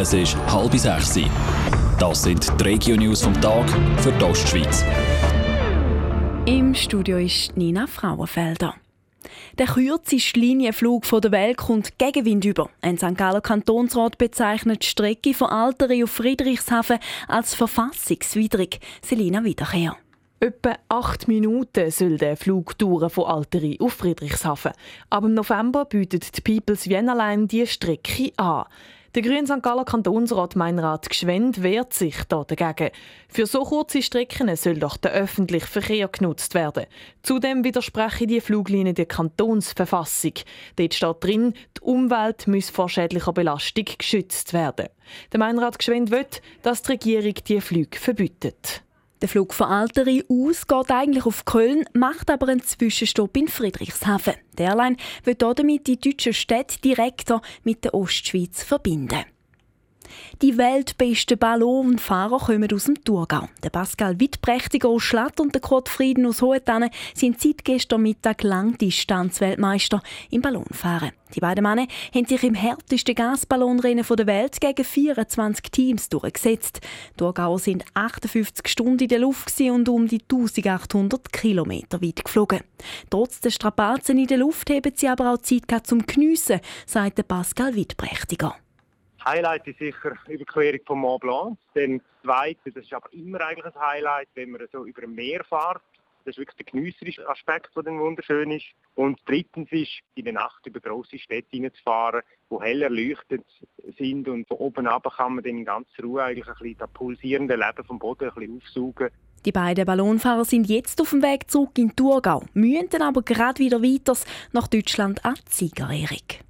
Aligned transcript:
Es 0.00 0.12
ist 0.12 0.36
halb 0.46 0.72
sechs. 0.74 1.18
Das 1.98 2.22
sind 2.22 2.48
die 2.60 2.64
Regio-News 2.64 3.20
vom 3.22 3.34
Tag 3.40 3.68
für 3.96 4.12
die 4.12 4.24
Ostschweiz. 4.24 4.84
Im 6.46 6.72
Studio 6.72 7.18
ist 7.18 7.56
Nina 7.56 7.88
Frauenfelder. 7.88 8.76
Der 9.58 9.66
kürzeste 9.66 10.38
Linienflug 10.38 11.02
der 11.20 11.32
Welt 11.32 11.56
kommt 11.56 11.98
Gegenwind 11.98 12.44
über. 12.44 12.70
Ein 12.80 12.96
St. 12.96 13.16
Galler 13.16 13.40
Kantonsrat 13.40 14.18
bezeichnet 14.18 14.84
die 14.84 14.86
Strecke 14.86 15.34
von 15.34 15.48
Alteri 15.48 16.04
auf 16.04 16.10
Friedrichshafen 16.10 17.00
als 17.26 17.56
verfassungswidrig. 17.56 18.78
Selina 19.04 19.42
Wiederkehr. 19.42 19.96
Etwa 20.38 20.76
acht 20.88 21.26
Minuten 21.26 21.90
soll 21.90 22.18
der 22.18 22.36
Flug 22.36 22.78
dauern 22.78 23.10
von 23.10 23.24
Alteri 23.24 23.76
auf 23.80 23.94
Friedrichshafen. 23.94 24.70
Aber 25.10 25.26
im 25.26 25.34
November 25.34 25.86
bietet 25.86 26.36
die 26.36 26.40
People's 26.40 26.88
Vienna 26.88 27.14
Line 27.14 27.48
die 27.48 27.66
Strecke 27.66 28.30
an. 28.36 28.66
Der 29.14 29.22
Grüne 29.22 29.46
St. 29.46 29.62
Galler 29.62 29.86
Kantonsrat 29.86 30.54
Meinrad 30.54 31.08
Gschwend 31.08 31.62
wehrt 31.62 31.94
sich 31.94 32.24
da 32.28 32.44
dagegen. 32.44 32.90
Für 33.30 33.46
so 33.46 33.62
kurze 33.62 34.02
Strecken 34.02 34.54
soll 34.54 34.74
doch 34.74 34.98
der 34.98 35.12
öffentliche 35.12 35.66
Verkehr 35.66 36.08
genutzt 36.08 36.52
werden. 36.52 36.84
Zudem 37.22 37.64
widerspreche 37.64 38.26
die 38.26 38.42
Fluglinie 38.42 38.92
der 38.92 39.06
Kantonsverfassung. 39.06 40.34
Dort 40.76 40.92
steht 40.92 41.16
drin, 41.20 41.54
die 41.78 41.80
Umwelt 41.80 42.46
muss 42.48 42.68
vor 42.68 42.90
schädlicher 42.90 43.32
Belastung 43.32 43.86
geschützt 43.96 44.52
werden. 44.52 44.88
Der 45.32 45.40
Meinrad 45.40 45.78
Gschwend 45.78 46.10
will, 46.10 46.26
dass 46.60 46.82
die 46.82 46.92
Regierung 46.92 47.34
die 47.46 47.60
Flüge 47.62 47.98
verbietet. 47.98 48.82
Der 49.20 49.28
Flug 49.28 49.52
von 49.52 49.66
Alteri 49.66 50.24
aus 50.28 50.66
geht 50.68 50.90
eigentlich 50.92 51.26
auf 51.26 51.44
Köln, 51.44 51.84
macht 51.92 52.30
aber 52.30 52.48
einen 52.48 52.62
Zwischenstopp 52.62 53.36
in 53.36 53.48
Friedrichshafen. 53.48 54.34
Der 54.56 54.68
Airline 54.68 54.96
wird 55.24 55.42
damit 55.42 55.88
die 55.88 55.98
deutschen 55.98 56.32
Städte 56.32 56.80
direkter 56.80 57.42
mit 57.64 57.84
der 57.84 57.94
Ostschweiz 57.94 58.62
verbinden. 58.62 59.24
Die 60.42 60.56
weltbesten 60.58 61.38
Ballonfahrer 61.38 62.38
kommen 62.38 62.72
aus 62.72 62.84
dem 62.84 63.02
Thurgau. 63.04 63.48
Der 63.62 63.70
Pascal 63.70 64.20
Wittprächtiger 64.20 64.88
aus 64.88 65.02
Schlatt 65.02 65.40
und 65.40 65.54
der 65.54 65.60
Kurt 65.60 65.88
Frieden 65.88 66.26
aus 66.26 66.42
Hohentanne 66.42 66.90
sind 67.14 67.40
seit 67.40 67.64
gestern 67.64 68.02
Mittag 68.02 68.42
Langdistanzweltmeister 68.42 70.02
im 70.30 70.42
Ballonfahren. 70.42 71.12
Die 71.34 71.40
beiden 71.40 71.62
Männer 71.62 71.86
haben 72.14 72.26
sich 72.26 72.42
im 72.42 72.54
härtesten 72.54 73.14
Gasballonrennen 73.14 74.04
der 74.08 74.26
Welt 74.26 74.60
gegen 74.60 74.84
24 74.84 75.70
Teams 75.70 76.08
durchgesetzt. 76.08 76.80
Die 76.82 77.16
Thurgauer 77.18 77.58
sind 77.58 77.84
58 77.94 78.66
Stunden 78.66 79.02
in 79.02 79.08
der 79.08 79.18
Luft 79.18 79.60
und 79.60 79.88
um 79.88 80.08
die 80.08 80.22
1800 80.22 81.32
Kilometer 81.32 82.00
weit 82.00 82.24
geflogen. 82.24 82.60
Trotz 83.10 83.40
der 83.40 83.50
Strapazen 83.50 84.18
in 84.18 84.26
der 84.26 84.38
Luft 84.38 84.70
haben 84.70 84.92
sie 84.94 85.08
aber 85.08 85.32
auch 85.32 85.38
Zeit 85.38 85.86
zum 85.86 86.06
Geniessen, 86.06 86.60
sagt 86.86 87.26
Pascal 87.28 87.74
Wittprächtiger. 87.74 88.56
Highlight 89.28 89.66
ist 89.66 89.78
sicher 89.78 90.12
die 90.26 90.34
Überquerung 90.34 90.80
vom 90.86 91.00
Mont 91.00 91.20
Blanc. 91.20 91.58
Dann 91.74 92.00
zweite, 92.22 92.72
das 92.72 92.84
ist 92.84 92.94
aber 92.94 93.12
immer 93.12 93.40
eigentlich 93.40 93.66
ein 93.74 93.80
Highlight, 93.80 94.28
wenn 94.34 94.50
man 94.50 94.66
so 94.72 94.84
über 94.84 95.02
ein 95.02 95.14
Meer 95.14 95.44
fährt. 95.44 95.82
Das 96.24 96.34
ist 96.34 96.38
wirklich 96.38 96.56
der 96.56 96.72
genießerische 96.72 97.28
Aspekt, 97.28 97.70
der 97.76 97.82
dann 97.84 97.98
wunderschön 97.98 98.50
ist. 98.50 98.66
Und 98.94 99.20
drittens 99.26 99.70
ist, 99.70 100.00
in 100.14 100.24
der 100.24 100.34
Nacht 100.34 100.66
über 100.66 100.80
grosse 100.80 101.18
Städte 101.18 101.48
hineinzufahren, 101.50 102.22
die 102.50 102.56
hell 102.60 102.82
erleuchtet 102.82 103.44
sind. 103.96 104.28
Und 104.28 104.48
von 104.48 104.56
oben 104.58 104.86
ab 104.86 105.06
kann 105.16 105.34
man 105.34 105.44
dann 105.44 105.58
in 105.58 105.64
ganzer 105.64 106.02
Ruhe 106.02 106.22
eigentlich 106.22 106.48
ein 106.48 106.54
bisschen 106.54 106.78
das 106.78 106.90
pulsierende 106.90 107.56
Leben 107.56 107.84
vom 107.84 107.98
Boden 107.98 108.28
ein 108.28 108.34
bisschen 108.34 108.56
aufsaugen. 108.56 109.10
Die 109.44 109.52
beiden 109.52 109.86
Ballonfahrer 109.86 110.44
sind 110.44 110.68
jetzt 110.68 111.00
auf 111.00 111.10
dem 111.10 111.22
Weg 111.22 111.50
zurück 111.50 111.78
in 111.78 111.94
Thurgau, 111.94 112.42
müssen 112.54 112.88
dann 112.90 113.02
aber 113.02 113.22
gerade 113.22 113.60
wieder 113.60 113.82
weiter 113.82 114.18
nach 114.52 114.66
Deutschland 114.66 115.24
an 115.24 115.34
die 115.34 115.54
Siegerehrung. 115.54 116.47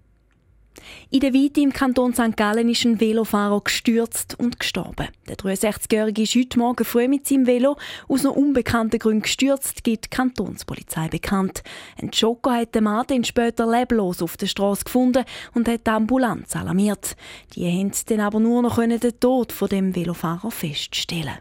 In 1.11 1.20
der 1.20 1.33
Weite 1.33 1.61
im 1.61 1.72
Kanton 1.72 2.12
St. 2.12 2.36
Gallen 2.36 2.69
ist 2.69 2.84
ein 2.84 3.00
Velofahrer 3.00 3.61
gestürzt 3.62 4.39
und 4.39 4.61
gestorben. 4.61 5.08
Der 5.28 5.36
63-Jährige 5.36 6.22
ist 6.22 6.34
heute 6.34 6.58
Morgen 6.58 6.84
früh 6.84 7.08
mit 7.08 7.27
seinem 7.27 7.47
Velo 7.47 7.77
aus 8.08 8.22
noch 8.22 8.36
unbekannten 8.36 8.98
Gründen 8.98 9.22
gestürzt, 9.22 9.85
gibt 9.85 10.05
die 10.05 10.11
Kantonspolizei 10.11 11.08
bekannt. 11.08 11.63
Ein 12.01 12.11
Jogger 12.13 12.57
hat 12.57 12.74
den 12.74 12.85
Mann 12.85 13.07
dann 13.08 13.24
später 13.24 13.67
leblos 13.67 14.23
auf 14.23 14.36
der 14.36 14.46
Straße 14.46 14.85
gefunden 14.85 15.24
und 15.55 15.68
hat 15.68 15.86
die 15.86 15.90
Ambulanz 15.90 16.55
alarmiert. 16.55 17.17
Die 17.55 17.67
haben 17.67 17.92
dann 18.07 18.20
aber 18.20 18.39
nur 18.40 18.63
noch 18.63 18.79
den 18.79 19.20
Tod 19.20 19.52
von 19.52 19.68
dem 19.68 19.95
Velofahrer 19.95 20.51
feststellen. 20.51 21.39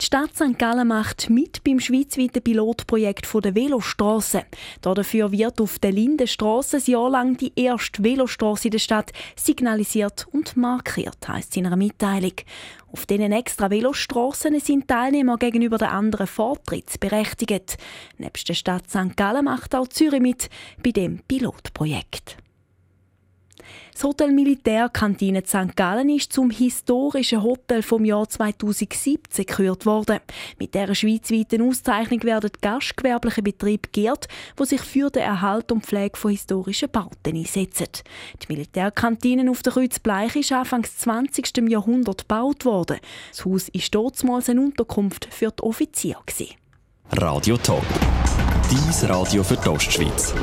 Die 0.00 0.04
Stadt 0.04 0.34
St. 0.34 0.58
Gallen 0.58 0.88
macht 0.88 1.30
mit 1.30 1.64
beim 1.64 1.80
schweizweiten 1.80 2.42
Pilotprojekt 2.42 3.26
der 3.44 3.54
Velostrasse. 3.54 4.44
Dafür 4.82 5.32
wird 5.32 5.60
auf 5.60 5.78
der 5.78 5.92
Lindenstrasse 5.92 6.76
ein 6.78 6.82
Jahr 6.86 7.10
lang 7.10 7.36
die 7.36 7.52
erste 7.56 8.02
Velostrasse 8.02 8.68
in 8.68 8.72
der 8.72 8.78
Stadt 8.78 9.12
signalisiert 9.36 10.26
und 10.32 10.56
markiert, 10.56 11.28
heisst 11.28 11.56
in 11.56 11.66
einer 11.66 11.76
Mitteilung. 11.76 12.34
Auf 12.92 13.06
diesen 13.06 13.32
extra 13.32 13.70
Velostrassen 13.70 14.58
sind 14.60 14.88
Teilnehmer 14.88 15.36
gegenüber 15.36 15.78
den 15.78 15.88
anderen 15.88 16.26
vortrittsberechtigt. 16.26 17.76
Nebst 18.18 18.48
der 18.48 18.54
Stadt 18.54 18.88
St. 18.88 19.16
Gallen 19.16 19.44
macht 19.44 19.74
auch 19.74 19.88
Zürich 19.88 20.20
mit 20.20 20.48
bei 20.82 20.92
dem 20.92 21.20
Pilotprojekt. 21.26 22.36
Das 23.92 24.04
Hotel 24.04 24.30
Militärkantine 24.30 25.42
St. 25.46 25.74
Gallen 25.74 26.10
ist 26.10 26.32
zum 26.32 26.50
historischen 26.50 27.42
Hotel 27.42 27.82
vom 27.82 28.04
Jahr 28.04 28.28
2017 28.28 29.46
gekürt 29.46 29.86
worden. 29.86 30.20
Mit 30.58 30.74
dieser 30.74 30.94
schweizweiten 30.94 31.62
Auszeichnung 31.62 32.22
werden 32.24 32.50
gastgewerbliche 32.60 33.42
Betriebe 33.42 33.88
geehrt, 33.90 34.28
die 34.60 34.66
sich 34.66 34.82
für 34.82 35.08
den 35.10 35.22
Erhalt 35.22 35.72
und 35.72 35.86
Pflege 35.86 36.18
von 36.18 36.30
historischen 36.30 36.90
Bauten 36.90 37.36
einsetzen. 37.36 37.88
Die 38.42 38.52
Militärkantine 38.52 39.50
auf 39.50 39.62
der 39.62 39.72
Kreuzbleich 39.72 40.36
ist 40.36 40.52
Anfangs 40.52 40.98
20. 40.98 41.68
Jahrhundert 41.68 42.28
gebaut 42.28 42.64
worden. 42.66 42.98
Das 43.30 43.44
Haus 43.46 43.70
war 43.72 44.10
damals 44.20 44.50
eine 44.50 44.60
Unterkunft 44.60 45.28
für 45.30 45.50
die 45.50 45.62
Offiziere. 45.62 46.20
Radio 47.12 47.56
Top. 47.56 47.84
Dies 48.70 49.08
Radio 49.08 49.42
für 49.42 49.56
die 49.56 49.68
Ostschweiz. 49.68 50.34